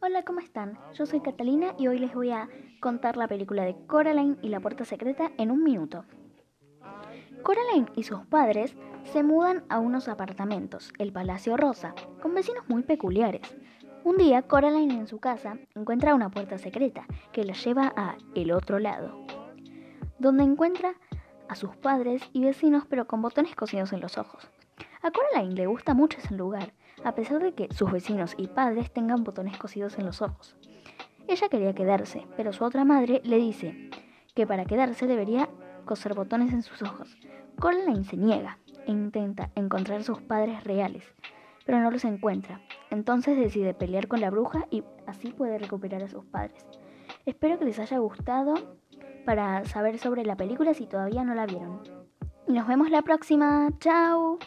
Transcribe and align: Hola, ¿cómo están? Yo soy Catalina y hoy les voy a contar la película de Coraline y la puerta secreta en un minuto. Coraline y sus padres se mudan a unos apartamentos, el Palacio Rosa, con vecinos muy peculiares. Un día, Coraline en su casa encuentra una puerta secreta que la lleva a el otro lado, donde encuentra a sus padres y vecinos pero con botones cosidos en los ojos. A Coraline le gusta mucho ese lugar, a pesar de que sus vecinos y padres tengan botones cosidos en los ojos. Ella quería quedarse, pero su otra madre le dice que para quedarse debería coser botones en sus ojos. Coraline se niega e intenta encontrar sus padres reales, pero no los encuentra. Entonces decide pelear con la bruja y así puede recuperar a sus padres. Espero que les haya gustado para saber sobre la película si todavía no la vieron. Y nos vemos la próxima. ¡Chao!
Hola, 0.00 0.22
¿cómo 0.22 0.38
están? 0.38 0.78
Yo 0.94 1.06
soy 1.06 1.20
Catalina 1.20 1.74
y 1.76 1.88
hoy 1.88 1.98
les 1.98 2.14
voy 2.14 2.30
a 2.30 2.48
contar 2.80 3.16
la 3.16 3.26
película 3.26 3.64
de 3.64 3.74
Coraline 3.88 4.36
y 4.42 4.48
la 4.48 4.60
puerta 4.60 4.84
secreta 4.84 5.32
en 5.38 5.50
un 5.50 5.64
minuto. 5.64 6.04
Coraline 7.42 7.90
y 7.96 8.04
sus 8.04 8.24
padres 8.26 8.76
se 9.02 9.24
mudan 9.24 9.64
a 9.68 9.80
unos 9.80 10.06
apartamentos, 10.06 10.92
el 10.98 11.12
Palacio 11.12 11.56
Rosa, 11.56 11.96
con 12.22 12.32
vecinos 12.32 12.62
muy 12.68 12.84
peculiares. 12.84 13.56
Un 14.04 14.18
día, 14.18 14.42
Coraline 14.42 14.94
en 14.94 15.08
su 15.08 15.18
casa 15.18 15.58
encuentra 15.74 16.14
una 16.14 16.30
puerta 16.30 16.58
secreta 16.58 17.04
que 17.32 17.42
la 17.42 17.54
lleva 17.54 17.92
a 17.96 18.16
el 18.36 18.52
otro 18.52 18.78
lado, 18.78 19.26
donde 20.20 20.44
encuentra 20.44 20.94
a 21.48 21.56
sus 21.56 21.74
padres 21.74 22.22
y 22.32 22.44
vecinos 22.44 22.84
pero 22.88 23.08
con 23.08 23.20
botones 23.20 23.56
cosidos 23.56 23.92
en 23.92 24.00
los 24.00 24.16
ojos. 24.16 24.48
A 25.02 25.10
Coraline 25.10 25.54
le 25.54 25.66
gusta 25.66 25.94
mucho 25.94 26.18
ese 26.18 26.34
lugar, 26.34 26.72
a 27.04 27.14
pesar 27.14 27.42
de 27.42 27.54
que 27.54 27.72
sus 27.72 27.90
vecinos 27.92 28.34
y 28.36 28.48
padres 28.48 28.92
tengan 28.92 29.24
botones 29.24 29.56
cosidos 29.56 29.98
en 29.98 30.06
los 30.06 30.22
ojos. 30.22 30.56
Ella 31.28 31.48
quería 31.48 31.74
quedarse, 31.74 32.26
pero 32.36 32.52
su 32.52 32.64
otra 32.64 32.84
madre 32.84 33.20
le 33.24 33.36
dice 33.36 33.90
que 34.34 34.46
para 34.46 34.64
quedarse 34.64 35.06
debería 35.06 35.48
coser 35.84 36.14
botones 36.14 36.52
en 36.52 36.62
sus 36.62 36.82
ojos. 36.82 37.16
Coraline 37.58 38.04
se 38.04 38.16
niega 38.16 38.58
e 38.86 38.92
intenta 38.92 39.50
encontrar 39.54 40.02
sus 40.02 40.20
padres 40.20 40.64
reales, 40.64 41.04
pero 41.66 41.80
no 41.80 41.90
los 41.90 42.04
encuentra. 42.04 42.60
Entonces 42.90 43.36
decide 43.36 43.74
pelear 43.74 44.08
con 44.08 44.20
la 44.20 44.30
bruja 44.30 44.66
y 44.70 44.84
así 45.06 45.30
puede 45.32 45.58
recuperar 45.58 46.02
a 46.02 46.08
sus 46.08 46.24
padres. 46.24 46.64
Espero 47.26 47.58
que 47.58 47.66
les 47.66 47.78
haya 47.78 47.98
gustado 47.98 48.54
para 49.26 49.64
saber 49.66 49.98
sobre 49.98 50.24
la 50.24 50.36
película 50.36 50.72
si 50.72 50.86
todavía 50.86 51.24
no 51.24 51.34
la 51.34 51.46
vieron. 51.46 51.82
Y 52.46 52.52
nos 52.52 52.66
vemos 52.66 52.90
la 52.90 53.02
próxima. 53.02 53.68
¡Chao! 53.80 54.38